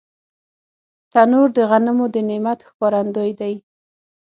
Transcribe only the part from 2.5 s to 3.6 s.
ښکارندوی دی